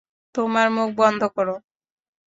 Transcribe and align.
তোমার 0.35 0.67
মুখ 0.75 0.89
বন্ধ 0.97 1.21
কর। 1.35 1.47